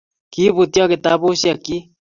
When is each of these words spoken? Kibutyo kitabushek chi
Kibutyo 0.31 0.83
kitabushek 0.91 1.59
chi 1.65 1.77